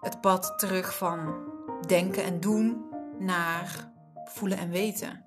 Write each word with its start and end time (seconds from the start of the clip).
Het 0.00 0.20
pad 0.20 0.58
terug 0.58 0.96
van 0.96 1.34
denken 1.86 2.24
en 2.24 2.40
doen 2.40 2.84
naar 3.18 3.92
voelen 4.24 4.58
en 4.58 4.70
weten. 4.70 5.24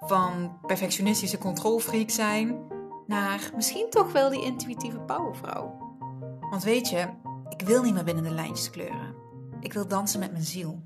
Van 0.00 0.58
perfectionistische 0.66 1.38
controlfreak 1.38 2.10
zijn 2.10 2.66
naar 3.06 3.50
misschien 3.56 3.90
toch 3.90 4.12
wel 4.12 4.30
die 4.30 4.44
intuïtieve 4.44 5.00
powervrouw. 5.00 5.78
Want 6.50 6.62
weet 6.62 6.88
je, 6.88 7.08
ik 7.48 7.62
wil 7.62 7.82
niet 7.82 7.94
meer 7.94 8.04
binnen 8.04 8.24
de 8.24 8.30
lijntjes 8.30 8.70
kleuren. 8.70 9.14
Ik 9.60 9.72
wil 9.72 9.88
dansen 9.88 10.20
met 10.20 10.32
mijn 10.32 10.44
ziel. 10.44 10.82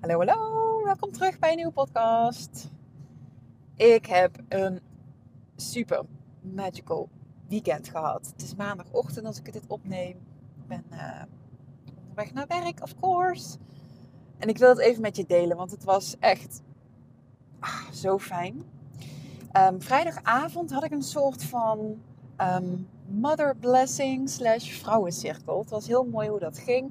Hallo, 0.00 0.16
hallo. 0.16 0.84
Welkom 0.84 1.12
terug 1.12 1.38
bij 1.38 1.50
een 1.50 1.56
nieuwe 1.56 1.72
podcast. 1.72 2.70
Ik 3.76 4.06
heb 4.06 4.38
een 4.48 4.80
super 5.56 6.04
magical 6.40 7.08
weekend 7.48 7.88
gehad. 7.88 8.26
Het 8.32 8.42
is 8.42 8.54
maandagochtend 8.54 9.26
als 9.26 9.38
ik 9.38 9.52
dit 9.52 9.66
opneem. 9.66 10.16
Ik 10.56 10.66
ben 10.66 10.84
uh, 10.92 11.22
onderweg 12.00 12.32
naar 12.32 12.46
werk, 12.46 12.82
of 12.82 12.94
course. 13.00 13.56
En 14.38 14.48
ik 14.48 14.58
wil 14.58 14.68
het 14.68 14.78
even 14.78 15.02
met 15.02 15.16
je 15.16 15.26
delen, 15.26 15.56
want 15.56 15.70
het 15.70 15.84
was 15.84 16.16
echt 16.18 16.62
ah, 17.58 17.90
zo 17.92 18.18
fijn. 18.18 18.64
Um, 19.52 19.82
vrijdagavond 19.82 20.72
had 20.72 20.84
ik 20.84 20.90
een 20.90 21.02
soort 21.02 21.44
van 21.44 22.02
um, 22.40 22.88
mother 23.06 23.56
blessing 23.56 24.30
slash 24.30 24.70
vrouwencirkel. 24.70 25.58
Het 25.58 25.70
was 25.70 25.86
heel 25.86 26.04
mooi 26.04 26.28
hoe 26.28 26.38
dat 26.38 26.58
ging 26.58 26.90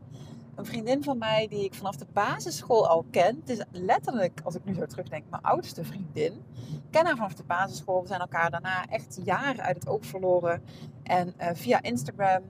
een 0.56 0.66
vriendin 0.66 1.04
van 1.04 1.18
mij 1.18 1.48
die 1.48 1.64
ik 1.64 1.74
vanaf 1.74 1.96
de 1.96 2.06
basisschool 2.14 2.88
al 2.88 3.06
ken. 3.12 3.36
Het 3.40 3.50
is 3.50 3.64
letterlijk, 3.72 4.42
als 4.44 4.56
ik 4.56 4.66
nu 4.66 4.74
zo 4.74 4.86
terugdenk, 4.86 5.30
mijn 5.30 5.42
oudste 5.42 5.84
vriendin. 5.84 6.34
Ik 6.72 6.82
ken 6.90 7.06
haar 7.06 7.16
vanaf 7.16 7.34
de 7.34 7.44
basisschool. 7.44 8.02
We 8.02 8.08
zijn 8.08 8.20
elkaar 8.20 8.52
daarna 8.52 8.86
echt 8.86 9.20
jaren 9.24 9.64
uit 9.64 9.76
het 9.76 9.88
oog 9.88 10.06
verloren. 10.06 10.64
En 11.04 11.34
uh, 11.42 11.50
via 11.54 11.82
Instagram, 11.82 12.44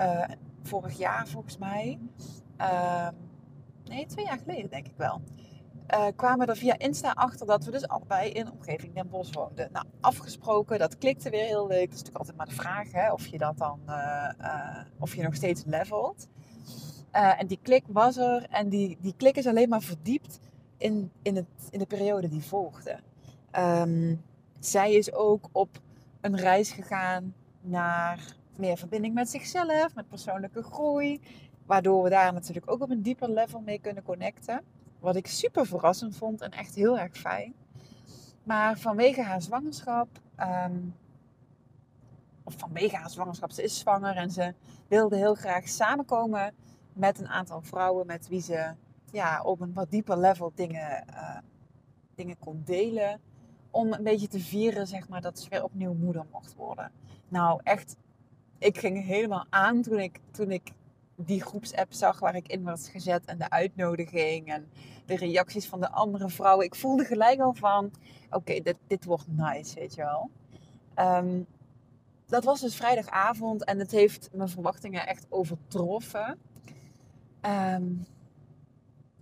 uh, 0.00 0.24
vorig 0.62 0.98
jaar 0.98 1.28
volgens 1.28 1.58
mij, 1.58 1.98
uh, 2.60 3.08
nee, 3.84 4.06
twee 4.06 4.24
jaar 4.24 4.38
geleden 4.38 4.70
denk 4.70 4.86
ik 4.86 4.96
wel. 4.96 5.20
Uh, 5.94 6.06
kwamen 6.16 6.46
er 6.46 6.56
via 6.56 6.78
Insta 6.78 7.10
achter 7.10 7.46
dat 7.46 7.64
we 7.64 7.70
dus 7.70 7.88
allebei 7.88 8.30
in 8.30 8.52
omgeving 8.52 8.94
Den 8.94 9.08
Bosch 9.08 9.34
woonden. 9.34 9.68
Nou, 9.72 9.86
afgesproken, 10.00 10.78
dat 10.78 10.98
klikte 10.98 11.30
weer 11.30 11.44
heel 11.44 11.66
leuk. 11.66 11.90
Dat 11.90 11.94
is 11.94 12.02
natuurlijk 12.02 12.18
altijd 12.18 12.36
maar 12.36 12.46
de 12.46 12.52
vraag 12.52 12.92
hè, 12.92 13.12
of 13.12 13.26
je 13.26 13.38
dat 13.38 13.58
dan, 13.58 13.80
of 14.98 15.14
je 15.14 15.22
nog 15.22 15.34
steeds 15.34 15.64
levelt. 15.66 16.28
Uh, 17.14 17.40
en 17.40 17.46
die 17.46 17.58
klik 17.62 17.84
was 17.86 18.16
er 18.16 18.46
en 18.50 18.68
die, 18.68 18.98
die 19.00 19.14
klik 19.16 19.36
is 19.36 19.46
alleen 19.46 19.68
maar 19.68 19.82
verdiept 19.82 20.40
in, 20.76 21.10
in, 21.22 21.36
het, 21.36 21.46
in 21.70 21.78
de 21.78 21.86
periode 21.86 22.28
die 22.28 22.42
volgde. 22.42 22.98
Um, 23.58 24.22
zij 24.60 24.92
is 24.92 25.12
ook 25.12 25.48
op 25.52 25.80
een 26.20 26.36
reis 26.36 26.70
gegaan 26.70 27.34
naar 27.60 28.34
meer 28.56 28.76
verbinding 28.76 29.14
met 29.14 29.30
zichzelf, 29.30 29.94
met 29.94 30.08
persoonlijke 30.08 30.62
groei. 30.62 31.20
Waardoor 31.66 32.02
we 32.02 32.08
daar 32.08 32.32
natuurlijk 32.32 32.70
ook 32.70 32.82
op 32.82 32.90
een 32.90 33.02
dieper 33.02 33.30
level 33.30 33.60
mee 33.60 33.78
kunnen 33.78 34.02
connecten. 34.02 34.62
Wat 35.00 35.16
ik 35.16 35.26
super 35.26 35.66
verrassend 35.66 36.16
vond 36.16 36.40
en 36.40 36.50
echt 36.50 36.74
heel 36.74 36.98
erg 36.98 37.16
fijn. 37.16 37.54
Maar 38.42 38.78
vanwege 38.78 39.22
haar 39.22 39.42
zwangerschap, 39.42 40.08
um, 40.40 40.94
of 42.44 42.54
vanwege 42.56 42.96
haar 42.96 43.10
zwangerschap, 43.10 43.50
ze 43.50 43.62
is 43.62 43.78
zwanger 43.78 44.16
en 44.16 44.30
ze 44.30 44.54
wilde 44.88 45.16
heel 45.16 45.34
graag 45.34 45.68
samenkomen 45.68 46.54
met 46.98 47.18
een 47.18 47.28
aantal 47.28 47.62
vrouwen 47.62 48.06
met 48.06 48.28
wie 48.28 48.40
ze 48.40 48.74
ja, 49.12 49.42
op 49.42 49.60
een 49.60 49.72
wat 49.74 49.90
dieper 49.90 50.18
level 50.18 50.52
dingen, 50.54 51.04
uh, 51.10 51.38
dingen 52.14 52.38
kon 52.38 52.62
delen. 52.64 53.20
Om 53.70 53.92
een 53.92 54.02
beetje 54.02 54.28
te 54.28 54.40
vieren, 54.40 54.86
zeg 54.86 55.08
maar, 55.08 55.20
dat 55.20 55.38
ze 55.38 55.48
weer 55.48 55.64
opnieuw 55.64 55.94
moeder 55.94 56.24
mocht 56.32 56.54
worden. 56.54 56.92
Nou, 57.28 57.60
echt, 57.62 57.96
ik 58.58 58.78
ging 58.78 59.04
helemaal 59.04 59.46
aan 59.50 59.82
toen 59.82 59.98
ik, 59.98 60.20
toen 60.30 60.50
ik 60.50 60.72
die 61.16 61.42
groepsapp 61.42 61.92
zag 61.92 62.18
waar 62.18 62.34
ik 62.36 62.48
in 62.48 62.62
was 62.62 62.88
gezet. 62.88 63.24
En 63.24 63.38
de 63.38 63.50
uitnodiging 63.50 64.52
en 64.52 64.68
de 65.06 65.16
reacties 65.16 65.66
van 65.66 65.80
de 65.80 65.90
andere 65.90 66.28
vrouwen. 66.28 66.64
Ik 66.64 66.74
voelde 66.74 67.04
gelijk 67.04 67.40
al 67.40 67.54
van, 67.54 67.90
oké, 68.30 68.60
dit, 68.60 68.76
dit 68.86 69.04
wordt 69.04 69.26
nice, 69.28 69.74
weet 69.74 69.94
je 69.94 70.02
wel. 70.02 70.30
Um, 70.96 71.46
dat 72.26 72.44
was 72.44 72.60
dus 72.60 72.76
vrijdagavond 72.76 73.64
en 73.64 73.78
het 73.78 73.90
heeft 73.90 74.28
mijn 74.32 74.48
verwachtingen 74.48 75.06
echt 75.06 75.26
overtroffen. 75.28 76.38
Um, 77.48 78.06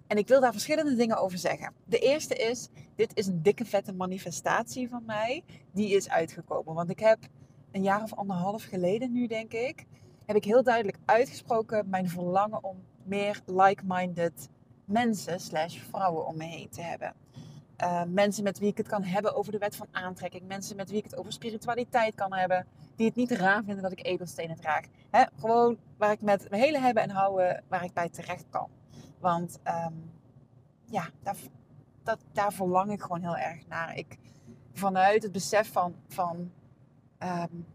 en 0.07 0.17
ik 0.17 0.29
wil 0.29 0.41
daar 0.41 0.53
verschillende 0.53 0.95
dingen 0.95 1.17
over 1.17 1.39
zeggen. 1.39 1.73
De 1.85 1.99
eerste 1.99 2.35
is, 2.35 2.69
dit 2.95 3.11
is 3.15 3.27
een 3.27 3.43
dikke 3.43 3.65
vette 3.65 3.93
manifestatie 3.93 4.89
van 4.89 5.03
mij. 5.07 5.45
Die 5.73 5.91
is 5.91 6.09
uitgekomen. 6.09 6.75
Want 6.75 6.91
ik 6.91 6.99
heb 6.99 7.19
een 7.73 7.83
jaar 7.83 8.03
of 8.03 8.15
anderhalf 8.15 8.65
geleden 8.65 9.13
nu, 9.13 9.27
denk 9.27 9.53
ik, 9.53 9.85
heb 10.27 10.37
ik 10.37 10.45
heel 10.45 10.63
duidelijk 10.63 10.99
uitgesproken 11.05 11.89
mijn 11.89 12.09
verlangen 12.09 12.65
om 12.65 12.77
meer 13.03 13.43
like-minded 13.47 14.49
mensen 14.85 15.41
slash 15.41 15.79
vrouwen 15.79 16.27
om 16.27 16.37
me 16.37 16.45
heen 16.45 16.69
te 16.69 16.83
hebben. 16.83 17.15
Uh, 17.83 18.03
mensen 18.09 18.45
met 18.45 18.59
wie 18.59 18.69
ik 18.69 18.77
het 18.77 18.89
kan 18.89 19.03
hebben 19.03 19.35
over 19.35 19.53
de 19.53 19.59
wet 19.59 19.77
van 19.77 19.87
aantrekking. 19.91 20.47
Mensen 20.47 20.77
met 20.77 20.89
wie 20.91 20.99
ik 20.99 21.05
het 21.05 21.17
over 21.17 21.33
spiritualiteit 21.33 22.15
kan 22.15 22.35
hebben. 22.35 22.67
Die 22.97 23.07
het 23.07 23.15
niet 23.15 23.31
raar 23.31 23.63
vinden 23.65 23.83
dat 23.83 23.93
ik 23.93 24.07
edelstenen 24.07 24.57
draag. 24.57 24.85
Hè? 25.11 25.25
Gewoon 25.39 25.79
waar 25.97 26.13
ik 26.13 26.21
met 26.21 26.51
mijn 26.51 26.63
hele 26.63 26.79
hebben 26.79 27.03
en 27.03 27.11
houden, 27.11 27.65
waar 27.69 27.85
ik 27.85 27.93
bij 27.93 28.09
terecht 28.09 28.45
kan. 28.51 28.69
Want 29.19 29.59
um, 29.65 30.11
ja, 30.85 31.09
daar, 31.23 31.37
dat, 32.03 32.19
daar 32.33 32.53
verlang 32.53 32.93
ik 32.93 33.01
gewoon 33.01 33.21
heel 33.21 33.37
erg 33.37 33.67
naar. 33.69 33.97
Ik, 33.97 34.19
vanuit 34.73 35.23
het 35.23 35.33
besef 35.33 35.73
van, 35.73 35.95
van 36.09 36.51
um, 37.19 37.67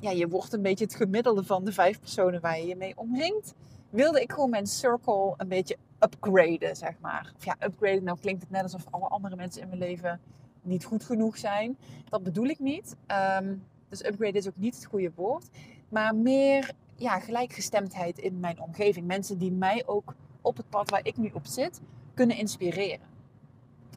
ja, 0.00 0.10
je 0.10 0.28
wordt 0.28 0.52
een 0.52 0.62
beetje 0.62 0.84
het 0.84 0.94
gemiddelde 0.94 1.44
van 1.44 1.64
de 1.64 1.72
vijf 1.72 2.00
personen 2.00 2.40
waar 2.40 2.58
je 2.58 2.66
je 2.66 2.76
mee 2.76 2.96
omringt. 2.96 3.54
Wilde 3.90 4.20
ik 4.20 4.32
gewoon 4.32 4.50
mijn 4.50 4.66
circle 4.66 5.34
een 5.36 5.48
beetje 5.48 5.76
upgraden, 6.04 6.76
zeg 6.76 6.94
maar. 7.00 7.32
Of 7.36 7.44
ja, 7.44 7.56
upgraden, 7.60 8.04
nou 8.04 8.18
klinkt 8.20 8.42
het 8.42 8.50
net 8.50 8.62
alsof 8.62 8.84
alle 8.90 9.08
andere 9.08 9.36
mensen 9.36 9.62
in 9.62 9.68
mijn 9.68 9.80
leven 9.80 10.20
niet 10.62 10.84
goed 10.84 11.04
genoeg 11.04 11.38
zijn. 11.38 11.78
Dat 12.08 12.22
bedoel 12.22 12.46
ik 12.46 12.58
niet. 12.58 12.96
Um, 13.40 13.64
dus 13.88 14.04
upgrade 14.04 14.38
is 14.38 14.48
ook 14.48 14.56
niet 14.56 14.74
het 14.74 14.84
goede 14.84 15.12
woord. 15.14 15.48
Maar 15.88 16.14
meer 16.14 16.72
ja, 16.96 17.20
gelijkgestemdheid 17.20 18.18
in 18.18 18.40
mijn 18.40 18.60
omgeving. 18.60 19.06
Mensen 19.06 19.38
die 19.38 19.52
mij 19.52 19.82
ook 19.86 20.14
op 20.40 20.56
het 20.56 20.68
pad 20.68 20.90
waar 20.90 21.06
ik 21.06 21.16
nu 21.16 21.30
op 21.34 21.46
zit, 21.46 21.80
kunnen 22.14 22.36
inspireren. 22.36 23.06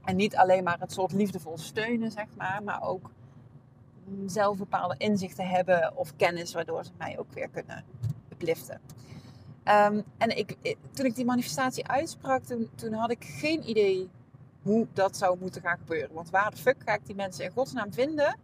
En 0.04 0.16
niet 0.16 0.36
alleen 0.36 0.64
maar 0.64 0.80
het 0.80 0.92
soort 0.92 1.12
liefdevol 1.12 1.58
steunen, 1.58 2.12
zeg 2.12 2.26
maar, 2.38 2.64
maar 2.64 2.82
ook 2.82 3.12
zelf 4.26 4.58
bepaalde 4.58 4.96
inzichten 4.98 5.48
hebben 5.48 5.98
of 5.98 6.16
kennis, 6.16 6.54
waardoor 6.54 6.84
ze 6.84 6.92
mij 6.98 7.20
ook 7.20 7.32
weer 7.32 7.50
kunnen 7.50 7.84
upliften. 8.32 8.82
Um, 9.70 10.04
en 10.18 10.38
ik, 10.38 10.78
toen 10.94 11.06
ik 11.06 11.16
die 11.16 11.26
manifestatie 11.26 11.88
uitsprak, 11.88 12.44
toen, 12.76 12.94
had 12.94 13.12
ik 13.12 13.24
geen 13.24 13.70
idee 13.70 14.10
hoe 14.62 14.88
dat 14.94 15.18
zou 15.18 15.40
moeten 15.40 15.62
gaan 15.62 15.78
gebeuren. 15.78 16.14
Want 16.14 16.30
waar 16.30 16.52
de 16.52 16.58
fuck 16.58 16.76
ga 16.86 16.94
ik 16.94 17.06
die 17.06 17.16
mensen 17.16 17.46
in 17.46 17.52
godsnaam 17.52 17.94
vinden? 17.94 18.38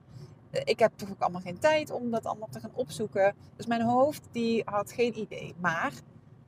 Eh, 0.51 0.61
ik 0.63 0.79
heb 0.79 0.91
toch 0.95 1.09
ook 1.09 1.21
allemaal 1.21 1.41
geen 1.41 1.59
tijd 1.59 1.91
om 1.91 2.11
dat 2.11 2.25
allemaal 2.25 2.47
te 2.51 2.59
gaan 2.59 2.73
opzoeken. 2.73 3.35
Dus 3.55 3.65
mijn 3.65 3.81
hoofd 3.81 4.27
die 4.31 4.61
had 4.65 4.91
geen 4.91 5.19
idee. 5.19 5.55
Maar 5.59 5.93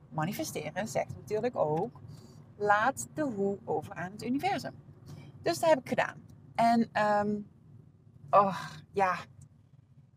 manifesteren 0.08 0.88
zegt 0.88 1.14
natuurlijk 1.16 1.56
ook: 1.56 2.00
laat 2.56 3.08
de 3.14 3.22
hoe 3.22 3.58
over 3.64 3.94
aan 3.94 4.12
het 4.12 4.24
universum. 4.24 4.74
Dus 5.42 5.58
dat 5.58 5.68
heb 5.68 5.78
ik 5.78 5.88
gedaan. 5.88 6.22
En 6.54 6.90
um, 7.26 7.46
ja, 8.92 9.16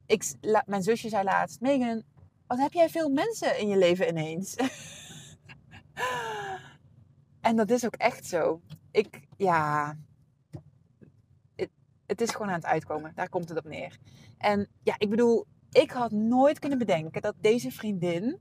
ik, 0.06 0.34
mijn 0.66 0.84
zusje 0.84 1.10
zei 1.10 1.24
laatst: 1.24 1.62
Megan, 1.62 2.04
wat 2.50 2.60
heb 2.60 2.74
jij 2.74 2.90
veel 2.90 3.10
mensen 3.10 3.60
in 3.60 3.68
je 3.68 3.78
leven 3.78 4.08
ineens? 4.08 4.56
en 7.42 7.56
dat 7.56 7.70
is 7.70 7.86
ook 7.86 7.96
echt 7.96 8.26
zo. 8.26 8.62
Ik, 8.92 9.28
ja, 9.38 9.98
het, 11.56 11.70
het 12.06 12.22
is 12.22 12.30
gewoon 12.30 12.48
aan 12.48 12.54
het 12.54 12.66
uitkomen. 12.66 13.12
Daar 13.16 13.30
komt 13.30 13.50
het 13.50 13.58
op 13.58 13.64
neer. 13.64 13.98
En 14.38 14.68
ja, 14.84 14.96
ik 14.98 15.10
bedoel, 15.10 15.46
ik 15.72 15.92
had 15.92 16.12
nooit 16.12 16.60
kunnen 16.60 16.78
bedenken 16.78 17.22
dat 17.22 17.36
deze 17.42 17.72
vriendin 17.72 18.40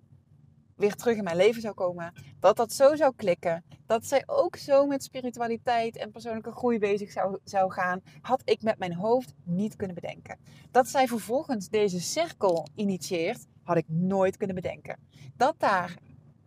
weer 0.76 0.94
terug 0.94 1.16
in 1.16 1.24
mijn 1.24 1.36
leven 1.36 1.62
zou 1.62 1.74
komen. 1.74 2.12
Dat 2.40 2.56
dat 2.56 2.72
zo 2.72 2.96
zou 2.96 3.12
klikken. 3.16 3.64
Dat 3.86 4.06
zij 4.06 4.22
ook 4.26 4.56
zo 4.56 4.86
met 4.86 5.02
spiritualiteit 5.02 5.96
en 5.96 6.10
persoonlijke 6.10 6.52
groei 6.52 6.78
bezig 6.78 7.10
zou, 7.10 7.38
zou 7.44 7.72
gaan. 7.72 8.00
Had 8.20 8.42
ik 8.44 8.62
met 8.62 8.78
mijn 8.78 8.94
hoofd 8.94 9.34
niet 9.44 9.76
kunnen 9.76 9.94
bedenken. 9.94 10.38
Dat 10.70 10.88
zij 10.88 11.06
vervolgens 11.06 11.68
deze 11.68 12.00
cirkel 12.00 12.66
initieert. 12.74 13.46
Had 13.68 13.76
ik 13.76 13.88
nooit 13.88 14.36
kunnen 14.36 14.56
bedenken. 14.56 14.98
Dat 15.36 15.54
daar 15.58 15.98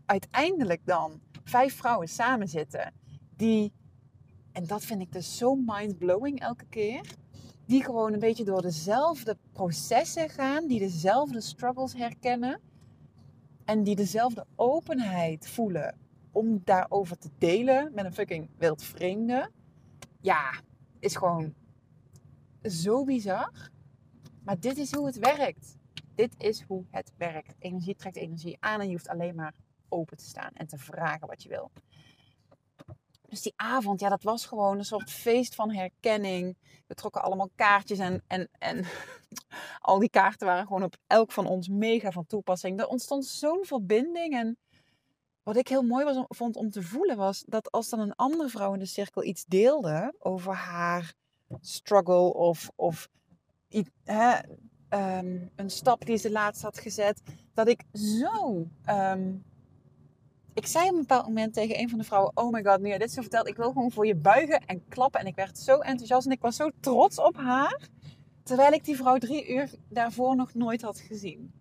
uiteindelijk 0.06 0.86
dan 0.86 1.22
vijf 1.44 1.76
vrouwen 1.76 2.08
samen 2.08 2.48
zitten. 2.48 2.94
Die, 3.36 3.74
en 4.52 4.66
dat 4.66 4.84
vind 4.84 5.02
ik 5.02 5.12
dus 5.12 5.38
zo 5.38 5.56
mind-blowing 5.56 6.40
elke 6.40 6.66
keer. 6.66 7.16
Die 7.66 7.84
gewoon 7.84 8.14
een 8.14 8.20
beetje 8.20 8.44
door 8.44 8.62
dezelfde 8.62 9.38
processen 9.52 10.30
gaan. 10.30 10.68
Die 10.68 10.80
dezelfde 10.80 11.42
struggles 11.42 11.94
herkennen 11.94 12.60
en 13.66 13.84
die 13.84 13.96
dezelfde 13.96 14.46
openheid 14.56 15.50
voelen 15.50 15.98
om 16.32 16.62
daarover 16.64 17.18
te 17.18 17.30
delen 17.38 17.92
met 17.94 18.06
een 18.06 18.14
fucking 18.14 18.50
wildvreemde. 18.58 19.52
Ja, 20.22 20.60
is 21.00 21.16
gewoon 21.16 21.54
zo 22.64 23.04
bizar. 23.04 23.70
Maar 24.44 24.60
dit 24.60 24.78
is 24.78 24.94
hoe 24.94 25.06
het 25.06 25.18
werkt. 25.18 25.80
Dit 26.16 26.36
is 26.38 26.62
hoe 26.62 26.86
het 26.92 27.12
werkt. 27.18 27.56
Energie 27.60 27.96
trekt 27.96 28.16
energie 28.16 28.58
aan 28.60 28.80
en 28.80 28.86
je 28.86 28.92
hoeft 28.92 29.08
alleen 29.08 29.36
maar 29.36 29.54
open 29.90 30.18
te 30.18 30.25
staan 30.25 30.52
en 30.54 30.68
te 30.68 30.78
vragen 30.78 31.28
wat 31.28 31.44
je 31.44 31.50
wil. 31.50 31.72
Dus 33.31 33.42
die 33.42 33.54
avond, 33.56 34.00
ja, 34.00 34.10
dat 34.10 34.24
was 34.24 34.46
gewoon 34.46 34.78
een 34.78 34.86
soort 34.86 35.12
feest 35.12 35.56
van 35.56 35.74
herkenning. 35.74 36.58
We 36.88 36.94
trokken 36.94 37.24
allemaal 37.24 37.50
kaartjes 37.56 38.00
en, 38.00 38.24
en, 38.28 38.50
en 38.52 38.86
al 39.80 40.00
die 40.00 40.10
kaarten 40.10 40.48
waren 40.48 40.68
gewoon 40.68 40.84
op 40.84 40.98
elk 41.08 41.31
van 41.31 41.48
ons 41.48 41.68
mega 41.68 42.12
van 42.12 42.25
toepassing. 42.25 42.80
Er 42.80 42.88
ontstond 42.88 43.25
zo'n 43.25 43.66
verbinding. 43.66 44.34
En 44.34 44.58
wat 45.44 45.56
ik 45.56 45.68
heel 45.68 45.84
mooi 45.84 46.25
vond 46.28 46.56
om 46.56 46.69
te 46.69 46.84
voelen 46.84 47.18
was 47.18 47.44
dat 47.48 47.72
als 47.72 47.90
dan 47.90 48.00
een 48.00 48.16
andere 48.16 48.50
vrouw 48.50 48.74
in 48.74 48.80
de 48.80 48.86
cirkel 48.86 49.24
iets 49.24 49.46
deelde 49.46 50.13
over 50.19 50.54
haar 50.54 51.13
struggle 51.62 52.34
of, 52.34 52.72
of 52.75 53.10
hè, 54.04 54.40
um, 54.94 55.50
een 55.56 55.70
stap 55.70 56.06
die 56.06 56.18
ze 56.18 56.32
laatst 56.32 56.62
had 56.62 56.80
gezet, 56.80 57.22
dat 57.54 57.68
ik 57.68 57.84
zo 57.94 58.68
um, 58.90 59.44
ik 60.54 60.66
zei 60.66 60.88
op 60.88 60.94
een 60.94 61.00
bepaald 61.00 61.26
moment 61.26 61.54
tegen 61.54 61.80
een 61.80 61.90
van 61.90 61.98
de 61.98 62.04
vrouwen: 62.04 62.38
Oh 62.38 62.52
my 62.52 62.64
god, 62.64 62.80
nu 62.80 62.90
je 62.90 63.00
dit 63.00 63.12
zo 63.12 63.22
vertelt, 63.22 63.48
ik 63.48 63.56
wil 63.56 63.72
gewoon 63.72 63.92
voor 63.92 64.06
je 64.06 64.16
buigen 64.16 64.66
en 64.66 64.88
klappen. 64.88 65.20
En 65.20 65.26
ik 65.26 65.36
werd 65.36 65.58
zo 65.58 65.78
enthousiast 65.78 66.26
en 66.26 66.32
ik 66.32 66.42
was 66.42 66.56
zo 66.56 66.70
trots 66.80 67.20
op 67.20 67.36
haar. 67.36 67.90
Terwijl 68.44 68.72
ik 68.72 68.86
die 68.86 68.96
vrouw 68.96 69.18
drie 69.18 69.50
uur 69.50 69.70
daarvoor 69.90 70.36
nog 70.36 70.54
nooit 70.54 70.82
had 70.82 71.00
gezien. 71.00 71.54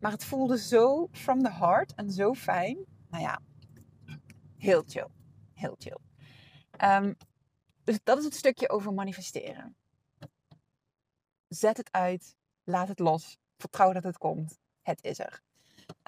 Maar 0.00 0.12
het 0.12 0.24
voelde 0.24 0.58
zo 0.58 1.08
from 1.12 1.42
the 1.42 1.52
heart 1.52 1.94
en 1.94 2.10
zo 2.10 2.34
fijn. 2.34 2.78
Nou 3.10 3.22
ja, 3.22 3.40
heel 4.56 4.82
chill. 4.86 5.08
Heel 5.54 5.74
chill. 5.78 5.98
Um, 6.84 7.16
dus 7.84 7.98
dat 8.02 8.18
is 8.18 8.24
het 8.24 8.34
stukje 8.34 8.68
over 8.68 8.92
manifesteren. 8.92 9.76
Zet 11.48 11.76
het 11.76 11.92
uit, 11.92 12.36
laat 12.68 12.88
het 12.88 12.98
los, 12.98 13.38
vertrouw 13.56 13.92
dat 13.92 14.04
het 14.04 14.18
komt. 14.18 14.58
Het 14.82 15.04
is 15.04 15.18
er. 15.18 15.42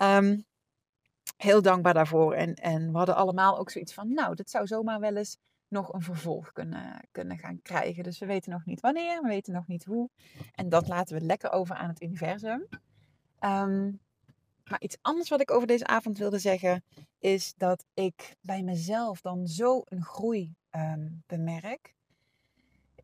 Um, 0.03 0.45
heel 1.37 1.63
dankbaar 1.63 1.95
daarvoor. 1.95 2.35
En, 2.35 2.55
en 2.55 2.91
we 2.91 2.97
hadden 2.97 3.17
allemaal 3.17 3.59
ook 3.59 3.71
zoiets 3.71 3.95
van, 3.95 4.13
nou, 4.15 4.35
dit 4.35 4.51
zou 4.51 4.67
zomaar 4.67 5.01
wel 5.01 5.17
eens 5.17 5.39
nog 5.69 5.93
een 5.93 6.03
vervolg 6.03 6.53
kunnen, 6.53 7.09
kunnen 7.11 7.39
gaan 7.39 7.63
krijgen. 7.63 8.03
Dus 8.03 8.19
we 8.19 8.27
weten 8.27 8.53
nog 8.53 8.65
niet 8.65 8.81
wanneer, 8.81 9.23
we 9.23 9.29
weten 9.29 9.53
nog 9.53 9.67
niet 9.67 9.85
hoe. 9.85 10.11
En 10.55 10.69
dat 10.69 10.89
laten 10.89 11.19
we 11.19 11.25
lekker 11.25 11.53
over 11.53 11.75
aan 11.75 11.89
het 11.89 12.03
universum. 12.03 12.69
Ehm, 13.39 13.93
maar 14.65 14.81
iets 14.81 14.99
anders 15.03 15.29
wat 15.29 15.41
ik 15.41 15.51
over 15.51 15.67
deze 15.67 15.87
avond 15.87 16.19
wilde 16.19 16.39
zeggen, 16.39 16.85
is 17.19 17.55
dat 17.57 17.85
ik 17.95 18.37
bij 18.41 18.63
mezelf 18.63 19.21
dan 19.21 19.47
zo 19.47 19.83
een 19.85 20.05
groei 20.05 20.55
ehm, 20.71 21.09
bemerk. 21.27 21.95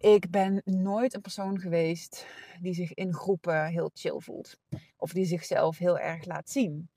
Ik 0.06 0.30
ben 0.30 0.62
nooit 0.64 1.14
een 1.14 1.20
persoon 1.20 1.60
geweest 1.60 2.26
die 2.60 2.74
zich 2.74 2.94
in 2.94 3.14
groepen 3.14 3.66
heel 3.66 3.90
chill 3.94 4.20
voelt. 4.20 4.58
Of 4.96 5.12
die 5.12 5.24
zichzelf 5.24 5.78
heel 5.78 5.98
erg 5.98 6.24
laat 6.24 6.50
zien. 6.50 6.88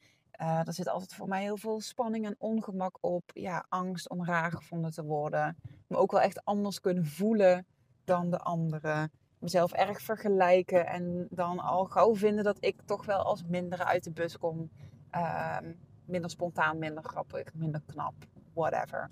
Uh, 0.41 0.67
er 0.67 0.73
zit 0.73 0.87
altijd 0.87 1.13
voor 1.13 1.27
mij 1.27 1.41
heel 1.41 1.57
veel 1.57 1.81
spanning 1.81 2.25
en 2.25 2.35
ongemak 2.37 2.97
op. 3.01 3.31
Ja, 3.33 3.65
angst 3.69 4.09
om 4.09 4.25
raar 4.25 4.51
gevonden 4.51 4.91
te 4.91 5.03
worden. 5.03 5.57
Me 5.87 5.97
ook 5.97 6.11
wel 6.11 6.21
echt 6.21 6.45
anders 6.45 6.79
kunnen 6.79 7.05
voelen 7.05 7.65
dan 8.03 8.29
de 8.29 8.39
anderen. 8.39 9.11
Mezelf 9.39 9.71
erg 9.71 10.01
vergelijken 10.01 10.87
en 10.87 11.27
dan 11.29 11.59
al 11.59 11.85
gauw 11.85 12.15
vinden 12.15 12.43
dat 12.43 12.57
ik 12.59 12.81
toch 12.85 13.05
wel 13.05 13.23
als 13.23 13.43
minder 13.43 13.83
uit 13.83 14.03
de 14.03 14.11
bus 14.11 14.37
kom. 14.37 14.69
Ehm, 15.09 15.73
minder 16.05 16.29
spontaan, 16.29 16.79
minder 16.79 17.03
grappig, 17.03 17.53
minder 17.53 17.81
knap, 17.85 18.15
whatever. 18.53 19.11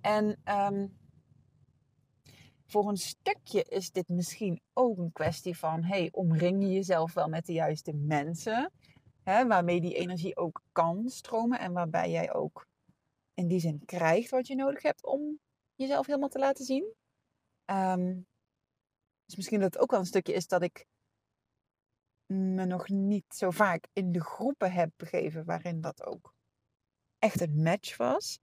En 0.00 0.36
ehm, 0.44 0.86
voor 2.72 2.88
een 2.88 2.96
stukje 2.96 3.62
is 3.62 3.90
dit 3.90 4.08
misschien 4.08 4.60
ook 4.72 4.98
een 4.98 5.12
kwestie 5.12 5.58
van: 5.58 5.84
hey, 5.84 6.08
omring 6.12 6.62
je 6.62 6.70
jezelf 6.70 7.14
wel 7.14 7.28
met 7.28 7.46
de 7.46 7.52
juiste 7.52 7.92
mensen? 7.92 8.72
Hè, 9.22 9.46
waarmee 9.46 9.80
die 9.80 9.94
energie 9.94 10.36
ook 10.36 10.62
kan 10.72 11.08
stromen 11.08 11.58
en 11.58 11.72
waarbij 11.72 12.10
jij 12.10 12.32
ook 12.32 12.66
in 13.34 13.48
die 13.48 13.60
zin 13.60 13.84
krijgt 13.84 14.30
wat 14.30 14.46
je 14.46 14.54
nodig 14.54 14.82
hebt 14.82 15.04
om 15.04 15.38
jezelf 15.74 16.06
helemaal 16.06 16.28
te 16.28 16.38
laten 16.38 16.64
zien. 16.64 16.94
Um, 17.70 18.26
dus 19.24 19.36
misschien 19.36 19.60
dat 19.60 19.72
het 19.72 19.82
ook 19.82 19.90
wel 19.90 20.00
een 20.00 20.06
stukje 20.06 20.32
is 20.32 20.46
dat 20.46 20.62
ik 20.62 20.86
me 22.26 22.64
nog 22.64 22.88
niet 22.88 23.34
zo 23.34 23.50
vaak 23.50 23.86
in 23.92 24.12
de 24.12 24.20
groepen 24.20 24.72
heb 24.72 24.90
begeven 24.96 25.44
waarin 25.44 25.80
dat 25.80 26.04
ook 26.06 26.34
echt 27.18 27.40
een 27.40 27.62
match 27.62 27.96
was. 27.96 28.38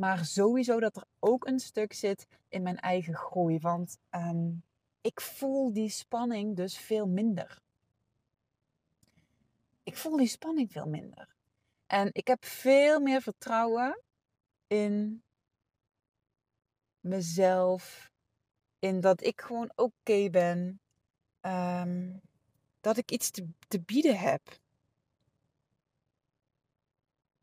Maar 0.00 0.24
sowieso 0.24 0.80
dat 0.80 0.96
er 0.96 1.04
ook 1.18 1.46
een 1.46 1.60
stuk 1.60 1.92
zit 1.92 2.26
in 2.48 2.62
mijn 2.62 2.78
eigen 2.78 3.14
groei. 3.14 3.58
Want 3.58 3.98
um, 4.10 4.62
ik 5.00 5.20
voel 5.20 5.72
die 5.72 5.88
spanning 5.88 6.56
dus 6.56 6.78
veel 6.78 7.06
minder 7.06 7.62
ik 9.90 9.96
voel 9.96 10.16
die 10.16 10.26
spanning 10.26 10.72
veel 10.72 10.86
minder. 10.86 11.34
En 11.86 12.08
ik 12.12 12.26
heb 12.26 12.44
veel 12.44 13.00
meer 13.00 13.22
vertrouwen 13.22 14.02
in 14.66 15.22
mezelf. 17.00 18.12
In 18.78 19.00
dat 19.00 19.24
ik 19.24 19.40
gewoon 19.40 19.72
oké 19.74 20.30
ben. 20.30 20.80
Ehm, 21.40 22.16
dat 22.80 22.96
ik 22.96 23.10
iets 23.10 23.30
te, 23.30 23.48
te 23.68 23.80
bieden 23.80 24.18
heb. 24.18 24.58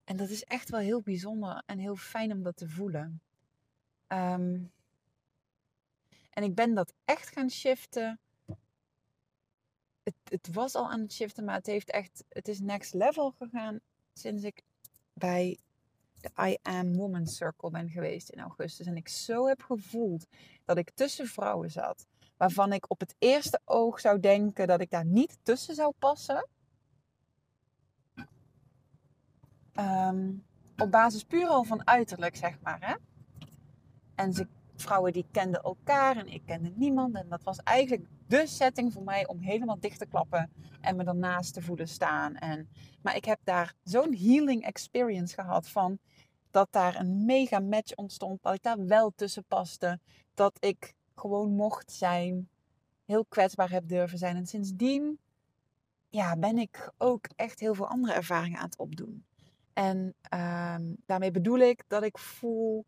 En 0.08 0.18
dat 0.18 0.30
is 0.30 0.44
echt 0.44 0.70
wel 0.70 0.80
heel 0.80 1.02
bijzonder 1.02 1.64
en 1.66 1.80
heel 1.80 1.96
fijn 1.96 2.32
om 2.32 2.44
dat 2.44 2.58
te 2.58 2.70
voelen. 2.70 3.22
Ehm, 4.08 4.60
en 6.30 6.44
ik 6.44 6.56
ben 6.56 6.74
dat 6.74 6.94
echt 7.06 7.30
gaan 7.30 7.50
shiften 7.50 8.20
het, 10.08 10.16
het 10.44 10.54
was 10.54 10.76
al 10.76 10.90
aan 10.90 11.00
het 11.00 11.14
shiften, 11.14 11.44
maar 11.44 11.56
het 11.56 11.66
heeft 11.66 11.92
echt, 11.92 12.24
het 12.30 12.48
is 12.48 12.60
next 12.60 12.94
level 12.94 13.32
gegaan 13.32 13.80
sinds 14.14 14.44
ik 14.44 14.64
bij 15.14 15.58
de 16.20 16.30
I 16.50 16.58
Am 16.62 16.96
Woman 16.96 17.28
Circle 17.28 17.70
ben 17.70 17.90
geweest 17.90 18.30
in 18.30 18.40
augustus. 18.40 18.86
En 18.86 18.96
ik 18.96 19.08
zo 19.08 19.48
heb 19.48 19.62
gevoeld 19.62 20.28
dat 20.66 20.78
ik 20.78 20.90
tussen 20.90 21.28
vrouwen 21.28 21.72
zat, 21.72 22.06
waarvan 22.38 22.74
ik 22.74 22.92
op 22.92 23.00
het 23.00 23.16
eerste 23.18 23.62
oog 23.66 24.00
zou 24.00 24.20
denken 24.20 24.68
dat 24.68 24.82
ik 24.82 24.90
daar 24.90 25.06
niet 25.06 25.38
tussen 25.44 25.76
zou 25.76 25.94
passen. 26.00 26.48
Ehm, 29.78 30.32
op 30.78 30.92
basis 30.92 31.24
puur 31.24 31.48
al 31.48 31.64
van 31.64 31.88
uiterlijk, 31.88 32.36
zeg 32.36 32.60
maar. 32.62 32.78
Hè? 32.80 32.96
En 34.16 34.34
ze, 34.34 34.48
vrouwen 34.76 35.14
die 35.14 35.26
kenden 35.32 35.62
elkaar 35.62 36.18
en 36.18 36.28
ik 36.28 36.42
kende 36.46 36.72
niemand. 36.76 37.16
En 37.16 37.30
dat 37.30 37.44
was 37.44 37.58
eigenlijk 37.58 38.08
de 38.28 38.48
setting 38.48 38.94
voor 38.94 39.04
mij 39.04 39.28
om 39.28 39.40
helemaal 39.40 39.80
dicht 39.80 40.00
te 40.00 40.06
klappen 40.06 40.52
en 40.82 40.96
me 40.96 41.04
ernaast 41.04 41.54
te 41.54 41.62
voelen 41.62 41.88
staan. 41.88 42.36
En, 42.36 42.70
maar 43.02 43.16
ik 43.16 43.26
heb 43.26 43.40
daar 43.44 43.74
zo'n 43.84 44.16
healing 44.16 44.64
experience 44.64 45.34
gehad 45.34 45.70
van 45.70 46.00
dat 46.52 46.68
daar 46.72 46.96
een 46.96 47.26
mega 47.26 47.60
match 47.60 47.96
ontstond, 47.96 48.42
dat 48.42 48.54
ik 48.54 48.64
daar 48.64 48.86
wel 48.86 49.12
tussen 49.16 49.46
paste, 49.48 50.00
dat 50.34 50.58
ik 50.60 50.94
gewoon 51.16 51.52
mocht 51.52 51.92
zijn, 51.92 52.50
heel 53.06 53.26
kwetsbaar 53.26 53.70
heb 53.72 53.88
durven 53.88 54.18
zijn. 54.18 54.36
En 54.36 54.48
sindsdien 54.48 55.20
ja, 56.10 56.38
ben 56.38 56.58
ik 56.58 56.92
ook 56.98 57.28
echt 57.36 57.60
heel 57.60 57.74
veel 57.76 57.88
andere 57.88 58.14
ervaringen 58.14 58.60
aan 58.60 58.66
het 58.66 58.78
opdoen. 58.78 59.27
En 59.78 60.16
ehm, 60.22 60.94
daarmee 61.06 61.32
bedoel 61.32 61.58
ik 61.58 61.84
dat 61.88 62.04
ik 62.04 62.18
voel 62.18 62.86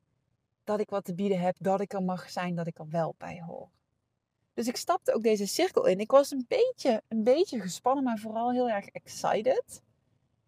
dat 0.64 0.80
ik 0.80 0.90
wat 0.90 1.04
te 1.06 1.14
bieden 1.14 1.40
heb, 1.40 1.56
dat 1.60 1.82
ik 1.82 1.94
er 1.94 2.04
mag 2.04 2.30
zijn, 2.30 2.56
dat 2.56 2.68
ik 2.68 2.80
er 2.80 2.90
wel 2.90 3.16
bij 3.18 3.42
hoor. 3.46 3.70
Dus 4.54 4.68
ik 4.68 4.76
stapte 4.76 5.14
ook 5.14 5.24
deze 5.24 5.46
cirkel 5.46 5.86
in. 5.86 6.00
Ik 6.00 6.12
was 6.12 6.32
een 6.32 6.46
beetje, 6.48 7.04
een 7.08 7.24
beetje 7.24 7.60
gespannen, 7.60 8.04
maar 8.04 8.18
vooral 8.18 8.52
heel 8.52 8.70
erg 8.70 8.86
excited. 8.86 9.82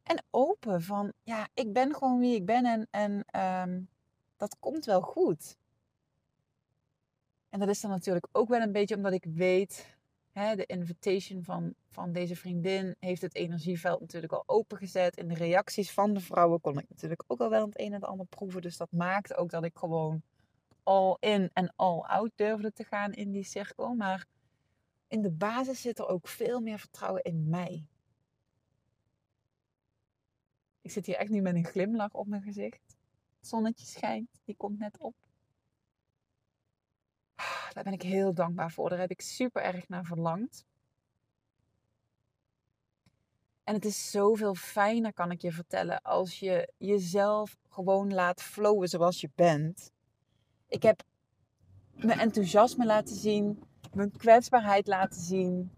En 0.04 0.24
open 0.30 0.82
van, 0.82 1.14
ja, 1.24 1.48
ik 1.54 1.74
ben 1.74 1.94
gewoon 1.94 2.20
wie 2.20 2.36
ik 2.36 2.46
ben 2.46 2.66
en, 2.66 2.88
en 2.90 3.24
ehm, 3.26 3.82
dat 4.38 4.56
komt 4.60 4.86
wel 4.86 5.02
goed. 5.02 5.58
En 7.50 7.60
dat 7.60 7.70
is 7.70 7.82
dan 7.82 7.92
natuurlijk 7.92 8.28
ook 8.32 8.50
wel 8.50 8.62
een 8.62 8.72
beetje 8.72 8.96
omdat 8.96 9.14
ik 9.14 9.26
weet 9.26 9.98
de 10.34 10.66
invitation 10.66 11.44
van, 11.44 11.74
van 11.90 12.12
deze 12.12 12.36
vriendin 12.36 12.96
heeft 13.00 13.22
het 13.22 13.36
energieveld 13.36 14.00
natuurlijk 14.00 14.34
al 14.34 14.44
opengezet. 14.46 15.18
In 15.18 15.28
de 15.28 15.34
reacties 15.34 15.92
van 15.92 16.14
de 16.14 16.20
vrouwen 16.20 16.62
kon 16.62 16.78
ik 16.78 16.90
natuurlijk 16.90 17.24
ook 17.28 17.40
al 17.40 17.50
wel 17.50 17.66
het 17.66 17.80
een 17.80 17.86
en 17.86 17.94
het 17.94 18.04
ander 18.04 18.26
proeven. 18.26 18.62
Dus 18.62 18.78
dat 18.78 18.92
maakt 18.92 19.36
ook 19.36 19.50
dat 19.50 19.64
ik 19.64 19.78
gewoon 19.78 20.22
all 20.84 21.18
in 21.20 21.50
en 21.54 21.74
all 21.76 22.00
out 22.00 22.32
durfde 22.36 22.74
te 22.74 22.84
gaan 22.84 23.14
in 23.14 23.32
die 23.32 23.44
cirkel. 23.44 23.94
Maar 23.94 24.26
in 25.08 25.22
de 25.22 25.32
basis 25.32 25.82
zit 25.82 26.00
er 26.00 26.08
ook 26.08 26.28
veel 26.28 26.60
meer 26.60 26.80
vertrouwen 26.80 27.24
in 27.24 27.50
mij. 27.50 27.86
Ik 30.82 30.92
zit 30.92 31.06
hier 31.06 31.16
echt 31.16 31.30
nu 31.30 31.42
met 31.42 31.56
een 31.56 31.66
glimlach 31.66 32.14
op 32.14 32.28
mijn 32.28 32.42
gezicht. 32.42 32.98
Het 33.40 33.48
zonnetje 33.48 33.86
schijnt, 33.86 34.30
die 34.46 34.56
komt 34.56 34.80
net 34.80 34.98
op. 34.98 35.16
Daar 37.74 37.84
ben 37.84 37.94
ik 37.94 38.02
heel 38.02 38.34
dankbaar 38.34 38.72
voor. 38.72 38.90
Daar 38.90 39.00
heb 39.00 39.12
ik 39.12 39.22
super 39.22 39.62
erg 39.62 39.88
naar 39.88 40.06
verlangd. 40.06 40.66
En 43.64 43.74
het 43.74 43.86
is 43.86 44.12
zoveel 44.12 44.56
fijner, 44.56 45.14
kan 45.14 45.32
ik 45.32 45.42
je 45.42 45.52
vertellen, 45.52 46.02
als 46.02 46.40
je 46.40 46.74
jezelf 46.78 47.58
gewoon 47.70 48.14
laat 48.14 48.42
flowen 48.42 48.88
zoals 48.88 49.22
je 49.22 49.30
bent. 49.36 49.92
Ik 50.68 50.84
heb 50.84 51.04
mijn 51.92 52.20
enthousiasme 52.20 52.86
laten 52.86 53.16
zien, 53.16 53.64
mijn 53.94 54.12
kwetsbaarheid 54.12 54.88
laten 54.88 55.22
zien. 55.22 55.72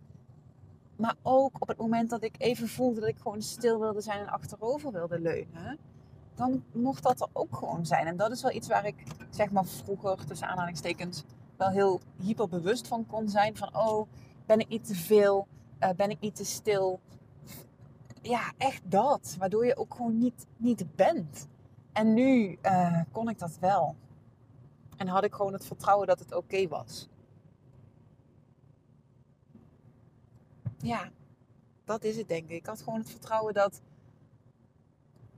Maar 0.95 1.15
ook 1.21 1.61
op 1.61 1.67
het 1.67 1.77
moment 1.77 2.09
dat 2.09 2.23
ik 2.23 2.35
even 2.37 2.67
voelde 2.67 2.99
dat 2.99 3.09
ik 3.09 3.17
gewoon 3.17 3.41
stil 3.41 3.79
wilde 3.79 4.01
zijn 4.01 4.19
en 4.19 4.29
achterover 4.29 4.91
wilde 4.91 5.19
leunen, 5.19 5.79
dan 6.35 6.63
mocht 6.71 7.03
dat 7.03 7.21
er 7.21 7.27
ook 7.33 7.55
gewoon 7.55 7.85
zijn. 7.85 8.07
En 8.07 8.17
dat 8.17 8.31
is 8.31 8.41
wel 8.41 8.51
iets 8.51 8.67
waar 8.67 8.85
ik, 8.85 9.03
zeg 9.29 9.51
maar 9.51 9.65
vroeger, 9.65 10.25
tussen 10.25 10.47
aanhalingstekens, 10.47 11.23
heel 11.69 12.01
hyperbewust 12.17 12.87
van 12.87 13.05
kon 13.05 13.29
zijn. 13.29 13.57
Van, 13.57 13.75
oh, 13.75 14.07
ben 14.45 14.59
ik 14.59 14.67
niet 14.67 14.85
te 14.85 14.95
veel? 14.95 15.47
Uh, 15.79 15.89
ben 15.89 16.09
ik 16.09 16.19
niet 16.19 16.35
te 16.35 16.45
stil? 16.45 16.99
Ja, 18.21 18.51
echt 18.57 18.81
dat. 18.85 19.35
Waardoor 19.39 19.65
je 19.65 19.77
ook 19.77 19.93
gewoon 19.93 20.17
niet, 20.17 20.45
niet 20.57 20.95
bent. 20.95 21.47
En 21.91 22.13
nu 22.13 22.57
uh, 22.61 23.01
kon 23.11 23.29
ik 23.29 23.39
dat 23.39 23.57
wel. 23.59 23.95
En 24.97 25.07
had 25.07 25.23
ik 25.23 25.33
gewoon 25.33 25.53
het 25.53 25.65
vertrouwen 25.65 26.07
dat 26.07 26.19
het 26.19 26.35
oké 26.35 26.67
was. 26.67 27.09
Ja, 30.77 31.09
dat 31.85 32.03
is 32.03 32.17
het 32.17 32.27
denk 32.27 32.43
ik. 32.43 32.57
Ik 32.57 32.65
had 32.65 32.81
gewoon 32.81 32.99
het 32.99 33.09
vertrouwen 33.09 33.53
dat 33.53 33.81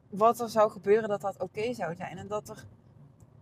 wat 0.10 0.40
er 0.40 0.50
zou 0.50 0.72
gebeuren, 0.72 1.10
dat 1.10 1.22
dat 1.22 1.42
oké 1.42 1.74
zou 1.74 1.96
zijn. 1.96 2.18
En 2.18 2.28
dat, 2.28 2.50
er, 2.50 2.66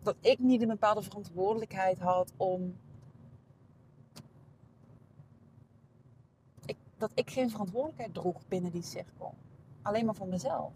dat 0.03 0.15
ik 0.19 0.39
niet 0.39 0.61
een 0.61 0.67
bepaalde 0.67 1.01
verantwoordelijkheid 1.01 1.99
had 1.99 2.33
om. 2.37 2.77
Dat 6.97 7.11
ik 7.13 7.29
geen 7.29 7.49
verantwoordelijkheid 7.49 8.13
droeg 8.13 8.47
binnen 8.47 8.71
die 8.71 8.83
cirkel. 8.83 9.33
Alleen 9.81 10.05
maar 10.05 10.15
voor 10.15 10.27
mezelf. 10.27 10.73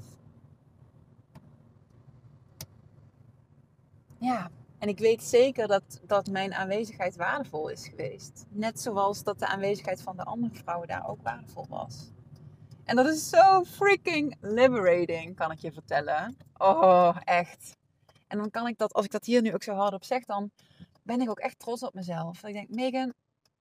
Ja, 4.18 4.50
en 4.78 4.88
ik 4.88 5.00
weet 5.00 5.24
zeker 5.24 5.68
dat, 5.68 6.02
dat 6.06 6.30
mijn 6.30 6.54
aanwezigheid 6.54 7.16
waardevol 7.16 7.70
is 7.70 7.88
geweest. 7.88 8.46
Net 8.50 8.82
zoals 8.82 9.24
dat 9.24 9.40
de 9.40 9.48
aanwezigheid 9.48 10.02
van 10.02 10.16
de 10.18 10.24
andere 10.24 10.56
vrouwen 10.56 10.88
daar 10.88 11.10
ook 11.10 11.22
waardevol 11.22 11.66
was. 11.70 12.12
En 12.84 12.96
dat 12.96 13.06
is 13.06 13.30
zo 13.30 13.64
freaking 13.64 14.38
liberating, 14.42 15.36
kan 15.36 15.52
ik 15.52 15.60
je 15.60 15.72
vertellen. 15.72 16.38
Oh, 16.58 17.18
echt. 17.24 17.78
En 18.28 18.38
dan 18.38 18.50
kan 18.50 18.68
ik 18.68 18.78
dat, 18.78 18.94
als 18.94 19.06
ik 19.06 19.12
dat 19.12 19.26
hier 19.26 19.42
nu 19.42 19.54
ook 19.54 19.64
zo 19.64 19.74
hard 19.74 19.94
op 19.94 20.04
zeg, 20.04 20.26
dan 20.26 20.52
ben 21.04 21.22
ik 21.22 21.30
ook 21.30 21.40
echt 21.40 21.60
trots 21.60 21.84
op 21.84 21.94
mezelf. 21.94 22.44
ik 22.44 22.54
denk, 22.54 22.70
Megan, 22.70 23.14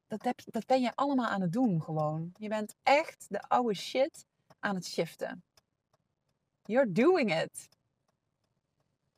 dat, 0.06 0.34
dat 0.44 0.66
ben 0.66 0.80
je 0.80 0.92
allemaal 0.94 1.26
aan 1.26 1.40
het 1.40 1.52
doen 1.52 1.82
gewoon. 1.82 2.32
Je 2.36 2.48
bent 2.48 2.74
echt 2.82 3.26
de 3.28 3.40
oude 3.40 3.74
shit 3.74 4.24
aan 4.60 4.74
het 4.74 4.86
shiften. 4.86 5.42
You're 6.64 6.92
doing 6.92 7.42
it. 7.42 7.68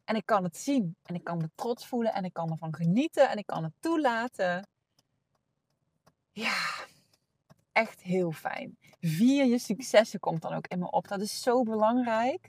En 0.05 0.17
ik 0.17 0.27
kan 0.27 0.45
het 0.45 0.57
zien. 0.57 0.97
En 1.03 1.15
ik 1.15 1.25
kan 1.25 1.37
me 1.37 1.51
trots 1.55 1.87
voelen. 1.87 2.13
En 2.13 2.25
ik 2.25 2.33
kan 2.33 2.51
ervan 2.51 2.75
genieten. 2.75 3.31
En 3.31 3.39
ik 3.39 3.47
kan 3.47 3.63
het 3.63 3.73
toelaten. 3.81 4.69
Ja, 6.33 6.87
echt 7.73 8.03
heel 8.03 8.33
fijn. 8.33 8.79
Vier 9.01 9.45
je 9.45 9.59
successen 9.59 10.21
komt 10.21 10.43
dan 10.43 10.53
ook 10.53 10.67
in 10.67 10.79
me 10.79 10.91
op. 10.91 11.09
Dat 11.09 11.21
is 11.21 11.43
zo 11.43 11.63
belangrijk. 11.63 12.49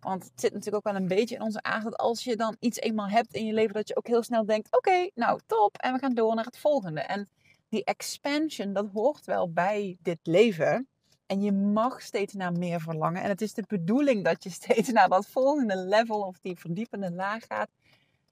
Want 0.00 0.24
het 0.24 0.32
zit 0.40 0.52
natuurlijk 0.52 0.86
ook 0.86 0.92
wel 0.92 1.02
een 1.02 1.08
beetje 1.08 1.34
in 1.34 1.42
onze 1.42 1.62
aard 1.62 1.84
dat 1.84 1.96
als 1.96 2.24
je 2.24 2.36
dan 2.36 2.56
iets 2.58 2.78
eenmaal 2.78 3.08
hebt 3.08 3.34
in 3.34 3.46
je 3.46 3.52
leven, 3.52 3.74
dat 3.74 3.88
je 3.88 3.96
ook 3.96 4.06
heel 4.06 4.22
snel 4.22 4.44
denkt: 4.44 4.76
oké, 4.76 5.10
nou 5.14 5.40
top, 5.46 5.76
en 5.76 5.92
we 5.92 5.98
gaan 5.98 6.14
door 6.14 6.34
naar 6.34 6.44
het 6.44 6.58
volgende. 6.58 7.00
En 7.00 7.28
die 7.68 7.84
expansion, 7.84 8.72
dat 8.72 8.86
hoort 8.92 9.24
wel 9.24 9.52
bij 9.52 9.96
dit 10.02 10.18
leven. 10.22 10.88
En 11.26 11.42
je 11.42 11.52
mag 11.52 12.02
steeds 12.02 12.34
naar 12.34 12.52
meer 12.52 12.80
verlangen. 12.80 13.22
En 13.22 13.28
het 13.28 13.40
is 13.40 13.54
de 13.54 13.64
bedoeling 13.66 14.24
dat 14.24 14.44
je 14.44 14.50
steeds 14.60 14.88
naar 14.88 15.08
dat 15.08 15.26
volgende 15.26 15.76
level 15.76 16.20
of 16.20 16.38
die 16.38 16.58
verdiepende 16.58 17.12
laag 17.12 17.46
gaat. 17.46 17.68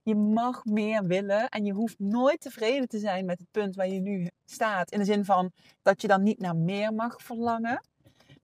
Je 0.02 0.14
mag 0.14 0.64
meer 0.64 1.06
willen 1.06 1.48
en 1.48 1.64
je 1.64 1.72
hoeft 1.72 1.98
nooit 1.98 2.40
tevreden 2.40 2.88
te 2.88 2.98
zijn 2.98 3.24
met 3.24 3.38
het 3.38 3.50
punt 3.50 3.76
waar 3.76 3.88
je 3.88 4.00
nu 4.00 4.30
staat. 4.44 4.90
In 4.90 4.98
de 4.98 5.04
zin 5.04 5.24
van 5.24 5.52
dat 5.82 6.00
je 6.02 6.08
dan 6.08 6.22
niet 6.22 6.38
naar 6.38 6.56
meer 6.56 6.92
mag 6.92 7.22
verlangen. 7.22 7.80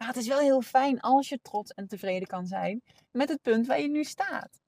Maar 0.02 0.10
het 0.10 0.20
is 0.20 0.28
wel 0.28 0.38
heel 0.38 0.62
fijn 0.62 1.00
als 1.00 1.28
je 1.28 1.38
trots 1.42 1.70
en 1.70 1.86
tevreden 1.86 2.28
kan 2.28 2.46
zijn 2.46 2.82
met 3.10 3.28
het 3.28 3.42
punt 3.42 3.66
waar 3.66 3.80
je 3.80 3.88
nu 3.88 4.04
staat. 4.04 4.60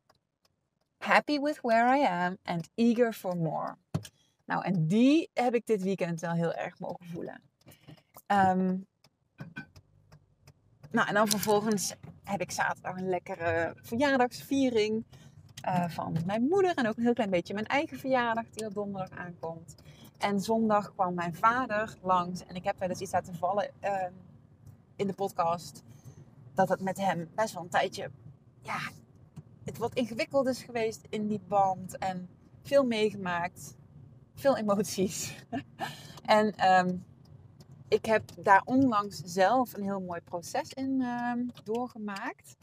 Happy 0.98 1.40
with 1.40 1.60
where 1.60 1.98
I 1.98 2.04
am 2.04 2.36
and 2.42 2.68
eager 2.74 3.12
for 3.12 3.36
more. 3.36 3.76
Nou, 4.44 4.64
en 4.64 4.86
die 4.86 5.30
heb 5.32 5.54
ik 5.54 5.66
dit 5.66 5.82
weekend 5.82 6.20
wel 6.20 6.32
heel 6.32 6.54
erg 6.54 6.78
mogen 6.78 7.06
voelen. 7.06 7.42
Um, 8.26 8.86
nou, 10.90 11.08
en 11.08 11.14
dan 11.14 11.28
vervolgens 11.28 11.94
heb 12.24 12.40
ik 12.40 12.50
zaterdag 12.50 12.96
een 12.96 13.08
lekkere 13.08 13.74
verjaardagsviering 13.82 15.04
uh, 15.66 15.88
van 15.88 16.16
mijn 16.26 16.42
moeder. 16.42 16.74
En 16.74 16.88
ook 16.88 16.96
een 16.96 17.02
heel 17.02 17.12
klein 17.12 17.30
beetje 17.30 17.54
mijn 17.54 17.66
eigen 17.66 17.98
verjaardag 17.98 18.48
die 18.50 18.66
op 18.66 18.74
donderdag 18.74 19.18
aankomt. 19.18 19.74
En 20.18 20.40
zondag 20.40 20.92
kwam 20.92 21.14
mijn 21.14 21.34
vader 21.34 21.96
langs. 22.02 22.44
En 22.44 22.54
ik 22.54 22.64
heb 22.64 22.78
wel 22.78 22.88
eens 22.88 23.00
iets 23.00 23.12
laten 23.12 23.34
vallen 23.34 23.70
uh, 23.84 24.06
in 24.96 25.06
de 25.06 25.12
podcast. 25.12 25.82
Dat 26.54 26.68
het 26.68 26.80
met 26.80 26.98
hem 26.98 27.30
best 27.34 27.54
wel 27.54 27.62
een 27.62 27.68
tijdje... 27.68 28.10
Ja, 28.60 28.90
het 29.64 29.78
wat 29.78 29.94
ingewikkeld 29.94 30.46
is 30.46 30.62
geweest 30.62 31.06
in 31.08 31.26
die 31.26 31.40
band. 31.48 31.98
En 31.98 32.28
veel 32.62 32.84
meegemaakt. 32.84 33.76
Veel 34.34 34.56
emoties. 34.56 35.44
en... 36.24 36.70
Um, 36.70 37.04
ik 37.94 38.04
heb 38.04 38.30
daar 38.38 38.62
onlangs 38.64 39.22
zelf 39.24 39.74
een 39.74 39.82
heel 39.82 40.00
mooi 40.00 40.20
proces 40.20 40.72
in 40.72 41.00
uh, 41.00 41.32
doorgemaakt. 41.64 42.56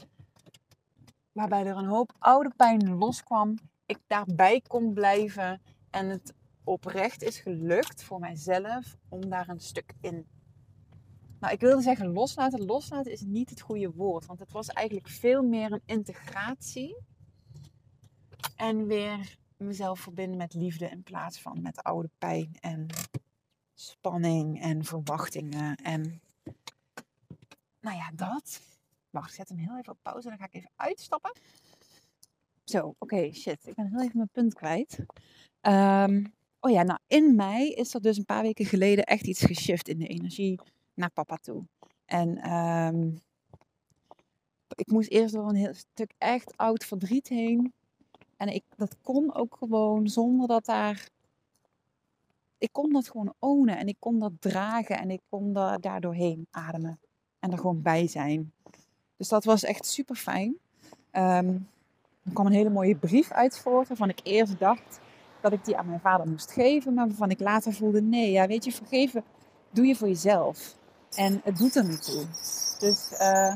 Waarbij 1.32 1.66
er 1.66 1.76
een 1.76 1.88
hoop 1.88 2.12
oude 2.18 2.52
pijn 2.56 2.96
loskwam. 2.98 3.54
Ik 3.86 3.98
daarbij 4.06 4.60
kon 4.66 4.94
blijven. 4.94 5.62
En 5.90 6.08
het 6.08 6.34
oprecht 6.64 7.22
is 7.22 7.38
gelukt 7.38 8.02
voor 8.02 8.18
mijzelf 8.18 8.96
om 9.08 9.28
daar 9.28 9.48
een 9.48 9.60
stuk 9.60 9.94
in. 10.00 10.26
Nou, 11.42 11.54
ik 11.54 11.60
wilde 11.60 11.82
zeggen 11.82 12.12
loslaten. 12.12 12.64
Loslaten 12.64 13.12
is 13.12 13.20
niet 13.20 13.50
het 13.50 13.60
goede 13.60 13.90
woord. 13.90 14.26
Want 14.26 14.38
het 14.38 14.52
was 14.52 14.68
eigenlijk 14.68 15.08
veel 15.08 15.42
meer 15.42 15.72
een 15.72 15.82
integratie. 15.86 16.96
En 18.56 18.86
weer 18.86 19.38
mezelf 19.56 20.00
verbinden 20.00 20.36
met 20.36 20.54
liefde 20.54 20.88
in 20.88 21.02
plaats 21.02 21.40
van 21.40 21.62
met 21.62 21.82
oude 21.82 22.10
pijn 22.18 22.56
en 22.60 22.86
spanning 23.74 24.60
en 24.60 24.84
verwachtingen. 24.84 25.76
En 25.76 26.20
nou 27.80 27.96
ja, 27.96 28.10
dat. 28.14 28.60
Wacht, 29.10 29.28
ik 29.28 29.34
zet 29.34 29.48
hem 29.48 29.58
heel 29.58 29.78
even 29.78 29.92
op 29.92 29.98
pauze. 30.02 30.28
Dan 30.28 30.38
ga 30.38 30.44
ik 30.44 30.54
even 30.54 30.70
uitstappen. 30.76 31.32
Zo, 32.64 32.94
oké, 32.98 33.32
shit. 33.32 33.66
Ik 33.66 33.74
ben 33.74 33.90
heel 33.90 34.02
even 34.02 34.16
mijn 34.16 34.30
punt 34.32 34.54
kwijt. 34.54 34.98
Um, 35.60 36.34
oh 36.60 36.70
ja, 36.70 36.82
nou 36.82 36.98
in 37.06 37.34
mei 37.34 37.72
is 37.72 37.94
er 37.94 38.00
dus 38.00 38.16
een 38.16 38.24
paar 38.24 38.42
weken 38.42 38.64
geleden 38.64 39.04
echt 39.04 39.26
iets 39.26 39.44
geshift 39.44 39.88
in 39.88 39.98
de 39.98 40.06
energie 40.06 40.60
naar 40.94 41.10
papa 41.10 41.36
toe. 41.36 41.64
En 42.04 42.52
um, 42.52 43.20
ik 44.74 44.90
moest 44.90 45.10
eerst 45.10 45.34
door 45.34 45.48
een 45.48 45.54
heel 45.54 45.74
stuk 45.74 46.12
echt 46.18 46.56
oud 46.56 46.84
verdriet 46.84 47.28
heen. 47.28 47.72
En 48.36 48.48
ik, 48.48 48.64
dat 48.76 48.96
kon 49.02 49.34
ook 49.34 49.56
gewoon 49.58 50.08
zonder 50.08 50.48
dat 50.48 50.64
daar 50.64 51.10
ik 52.62 52.72
kon 52.72 52.92
dat 52.92 53.08
gewoon 53.08 53.34
ownen 53.38 53.78
en 53.78 53.88
ik 53.88 53.96
kon 53.98 54.18
dat 54.18 54.32
dragen 54.38 54.98
en 54.98 55.10
ik 55.10 55.20
kon 55.28 55.52
daar 55.52 56.00
doorheen 56.00 56.46
ademen 56.50 56.98
en 57.38 57.52
er 57.52 57.58
gewoon 57.58 57.82
bij 57.82 58.06
zijn. 58.06 58.52
Dus 59.16 59.28
dat 59.28 59.44
was 59.44 59.64
echt 59.64 59.86
super 59.86 60.16
fijn. 60.16 60.56
Um, 61.12 61.68
er 62.24 62.32
kwam 62.32 62.46
een 62.46 62.52
hele 62.52 62.70
mooie 62.70 62.96
brief 62.96 63.30
uit 63.30 63.58
voort 63.58 63.88
waarvan 63.88 64.08
ik 64.08 64.20
eerst 64.22 64.58
dacht 64.58 65.00
dat 65.40 65.52
ik 65.52 65.64
die 65.64 65.76
aan 65.76 65.86
mijn 65.86 66.00
vader 66.00 66.28
moest 66.28 66.52
geven, 66.52 66.94
maar 66.94 67.06
waarvan 67.06 67.30
ik 67.30 67.40
later 67.40 67.72
voelde 67.72 68.02
nee, 68.02 68.30
ja 68.30 68.46
weet 68.46 68.64
je, 68.64 68.72
vergeven 68.72 69.24
doe 69.70 69.86
je 69.86 69.96
voor 69.96 70.08
jezelf. 70.08 70.76
En 71.14 71.40
het 71.44 71.58
doet 71.58 71.76
er 71.76 71.84
niet 71.84 72.04
toe. 72.04 72.24
Dus, 72.78 73.12
uh... 73.20 73.54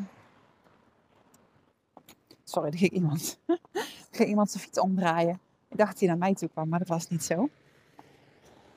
sorry, 2.44 2.68
er 2.68 2.78
ging 2.78 2.90
iemand, 2.90 3.38
er 3.72 3.88
ging 4.10 4.28
iemand 4.28 4.50
zijn 4.50 4.62
fiets 4.62 4.78
omdraaien. 4.78 5.40
Ik 5.68 5.78
dacht 5.78 5.90
dat 5.90 6.00
hij 6.00 6.08
naar 6.08 6.18
mij 6.18 6.34
toe 6.34 6.48
kwam, 6.48 6.68
maar 6.68 6.78
dat 6.78 6.88
was 6.88 7.08
niet 7.08 7.24
zo. 7.24 7.48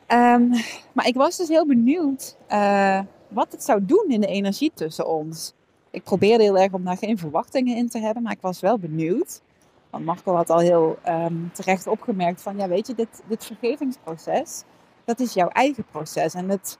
Ehm, 0.07 0.50
maar 0.93 1.07
ik 1.07 1.15
was 1.15 1.38
dus 1.38 1.48
heel 1.48 1.65
benieuwd 1.65 2.38
uh, 2.51 3.01
wat 3.27 3.51
het 3.51 3.63
zou 3.63 3.86
doen 3.86 4.05
in 4.07 4.21
de 4.21 4.27
energie 4.27 4.71
tussen 4.74 5.07
ons. 5.07 5.53
Ik 5.91 6.03
probeerde 6.03 6.43
heel 6.43 6.57
erg 6.57 6.74
om 6.74 6.83
daar 6.83 6.98
geen 6.98 7.17
verwachtingen 7.17 7.77
in 7.77 7.89
te 7.89 8.00
hebben, 8.00 8.24
maar 8.24 8.31
ik 8.31 8.41
was 8.41 8.59
wel 8.59 8.79
benieuwd. 8.79 9.41
Want 9.89 10.05
Marco 10.05 10.36
had 10.36 10.50
al 10.50 10.59
heel 10.59 10.98
um, 11.07 11.51
terecht 11.53 11.88
opgemerkt 11.88 12.41
van, 12.41 12.57
ja 12.57 12.67
weet 12.67 12.88
je, 12.88 12.95
dit, 12.95 13.21
dit 13.27 13.45
vergevingsproces, 13.45 14.63
dat 15.05 15.19
is 15.19 15.33
jouw 15.33 15.48
eigen 15.48 15.86
proces. 15.91 16.33
En 16.33 16.50
het, 16.50 16.77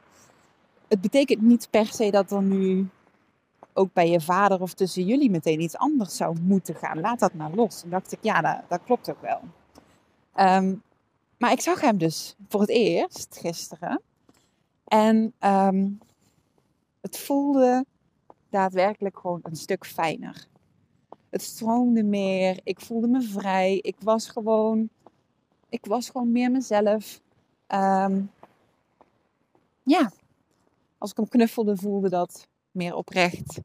het 0.90 1.02
betekent 1.02 1.42
niet 1.42 1.68
per 1.70 1.86
se 1.86 2.12
dat 2.12 2.32
er 2.32 2.42
nu 2.42 2.90
ook 3.74 3.94
bij 3.94 4.10
je 4.10 4.22
vader 4.22 4.62
of 4.62 4.74
tussen 4.74 5.06
jullie 5.06 5.30
meteen 5.30 5.62
iets 5.62 5.78
anders 5.78 6.16
zou 6.16 6.40
moeten 6.42 6.76
gaan. 6.76 7.00
Laat 7.00 7.20
dat 7.20 7.34
maar 7.34 7.52
los. 7.54 7.84
En 7.84 7.90
dacht 7.90 8.12
ik, 8.12 8.20
ja, 8.22 8.64
dat, 8.68 8.80
klopt 8.86 9.10
ook 9.10 9.22
wel. 9.22 9.42
Um, 10.36 10.82
maar 11.38 11.52
ik 11.52 11.62
zag 11.62 11.82
hem 11.82 11.98
dus 11.98 12.36
voor 12.48 12.62
het 12.62 12.70
eerst 12.70 13.38
gisteren. 13.42 14.02
En 14.84 15.34
um, 15.40 16.00
het 17.02 17.18
voelde 17.18 17.86
daadwerkelijk 18.50 19.20
gewoon 19.20 19.40
een 19.44 19.56
stuk 19.56 19.86
fijner. 19.86 20.48
Het 21.30 21.42
stroomde 21.42 22.04
meer. 22.04 22.60
Ik 22.64 22.80
voelde 22.80 23.08
me 23.08 23.22
vrij. 23.22 23.78
Ik 23.78 23.96
was 24.00 24.30
gewoon, 24.30 24.90
ik 25.70 25.86
was 25.86 26.10
gewoon 26.10 26.32
meer 26.32 26.52
mezelf. 26.52 27.22
Um, 27.68 28.32
ja, 29.84 30.12
als 31.00 31.12
ik 31.12 31.18
hem 31.18 31.28
knuffelde, 31.28 31.78
voelde 31.78 32.10
dat 32.10 32.48
meer 32.72 32.96
oprecht. 32.96 33.60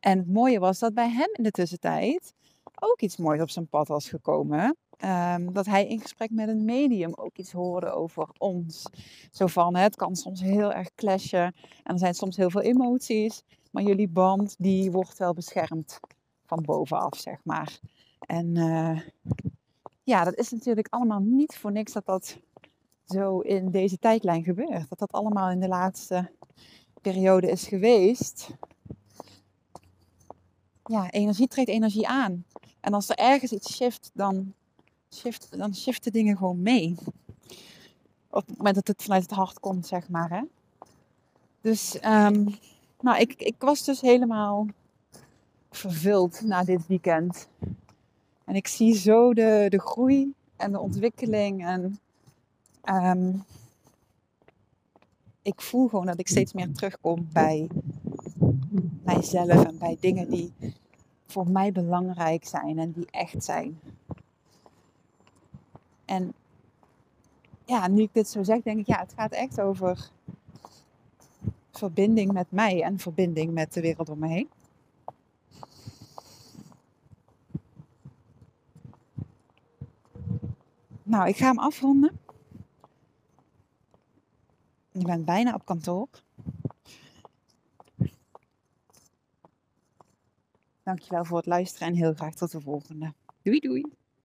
En 0.00 0.18
het 0.18 0.32
mooie 0.32 0.58
was 0.58 0.78
dat 0.78 0.94
bij 0.94 1.10
hem 1.10 1.28
in 1.32 1.42
de 1.42 1.50
tussentijd 1.50 2.34
ook 2.80 3.00
iets 3.00 3.16
moois 3.16 3.40
op 3.40 3.50
zijn 3.50 3.68
pad 3.68 3.88
was 3.88 4.08
gekomen. 4.08 4.76
Um, 5.04 5.52
dat 5.52 5.66
hij 5.66 5.86
in 5.86 6.00
gesprek 6.00 6.30
met 6.30 6.48
een 6.48 6.64
medium 6.64 7.14
ook 7.14 7.36
iets 7.36 7.52
hoorde 7.52 7.90
over 7.90 8.28
ons. 8.38 8.86
Zo 9.30 9.46
van, 9.46 9.76
het 9.76 9.96
kan 9.96 10.16
soms 10.16 10.40
heel 10.40 10.72
erg 10.72 10.94
clashen 10.94 11.54
en 11.82 11.92
er 11.92 11.98
zijn 11.98 12.14
soms 12.14 12.36
heel 12.36 12.50
veel 12.50 12.60
emoties. 12.60 13.42
Maar 13.70 13.82
jullie 13.82 14.08
band, 14.08 14.54
die 14.58 14.90
wordt 14.90 15.18
wel 15.18 15.32
beschermd 15.32 16.00
van 16.44 16.62
bovenaf, 16.62 17.16
zeg 17.16 17.40
maar. 17.44 17.78
En 18.26 18.56
uh, 18.56 19.00
ja, 20.02 20.24
dat 20.24 20.34
is 20.34 20.50
natuurlijk 20.50 20.86
allemaal 20.90 21.20
niet 21.20 21.56
voor 21.56 21.72
niks 21.72 21.92
dat 21.92 22.06
dat 22.06 22.38
zo 23.04 23.38
in 23.38 23.70
deze 23.70 23.98
tijdlijn 23.98 24.44
gebeurt. 24.44 24.88
Dat 24.88 24.98
dat 24.98 25.12
allemaal 25.12 25.50
in 25.50 25.60
de 25.60 25.68
laatste 25.68 26.30
periode 27.00 27.50
is 27.50 27.66
geweest. 27.66 28.48
Ja, 30.84 31.10
energie 31.10 31.48
trekt 31.48 31.68
energie 31.68 32.08
aan. 32.08 32.44
En 32.80 32.94
als 32.94 33.08
er 33.08 33.16
ergens 33.16 33.52
iets 33.52 33.74
shift, 33.74 34.10
dan, 34.14 34.54
shift, 35.14 35.58
dan 35.58 35.74
shiften 35.74 36.12
dingen 36.12 36.36
gewoon 36.36 36.62
mee. 36.62 36.94
Op 38.30 38.46
het 38.46 38.56
moment 38.56 38.74
dat 38.74 38.86
het 38.86 39.02
vanuit 39.02 39.22
het 39.22 39.30
hart 39.30 39.60
komt, 39.60 39.86
zeg 39.86 40.08
maar. 40.08 40.30
Hè? 40.30 40.42
Dus, 41.60 41.94
um, 41.94 42.54
nou, 43.00 43.18
ik, 43.18 43.34
ik 43.34 43.54
was 43.58 43.84
dus 43.84 44.00
helemaal 44.00 44.66
vervuld 45.70 46.40
na 46.40 46.64
dit 46.64 46.86
weekend. 46.86 47.48
En 48.44 48.54
ik 48.54 48.66
zie 48.66 48.94
zo 48.94 49.34
de, 49.34 49.66
de 49.68 49.80
groei 49.80 50.32
en 50.56 50.72
de 50.72 50.80
ontwikkeling. 50.80 51.66
En 51.66 51.98
um, 52.84 53.44
ik 55.42 55.60
voel 55.60 55.88
gewoon 55.88 56.06
dat 56.06 56.18
ik 56.18 56.28
steeds 56.28 56.52
meer 56.52 56.72
terugkom 56.72 57.28
bij 57.32 57.68
mijzelf 59.02 59.64
en 59.64 59.78
bij 59.78 59.96
dingen 60.00 60.30
die 60.30 60.52
voor 61.26 61.50
mij 61.50 61.72
belangrijk 61.72 62.44
zijn 62.44 62.78
en 62.78 62.92
die 62.92 63.06
echt 63.10 63.44
zijn. 63.44 63.80
En 66.04 66.32
ja, 67.64 67.88
nu 67.88 68.02
ik 68.02 68.14
dit 68.14 68.28
zo 68.28 68.42
zeg, 68.42 68.62
denk 68.62 68.78
ik, 68.78 68.86
ja, 68.86 68.98
het 68.98 69.12
gaat 69.16 69.32
echt 69.32 69.60
over 69.60 70.10
verbinding 71.70 72.32
met 72.32 72.50
mij 72.50 72.82
en 72.82 72.98
verbinding 72.98 73.52
met 73.52 73.72
de 73.72 73.80
wereld 73.80 74.08
om 74.08 74.18
me 74.18 74.28
heen. 74.28 74.48
Nou, 81.02 81.28
ik 81.28 81.36
ga 81.36 81.46
hem 81.46 81.58
afronden. 81.58 82.19
Ik 84.92 85.06
ben 85.06 85.24
bijna 85.24 85.54
op 85.54 85.64
kantoor. 85.64 86.08
Dankjewel 90.82 91.24
voor 91.24 91.36
het 91.36 91.46
luisteren 91.46 91.88
en 91.88 91.94
heel 91.94 92.14
graag 92.14 92.34
tot 92.34 92.50
de 92.50 92.60
volgende. 92.60 93.14
Doei 93.42 93.58
doei! 93.58 93.99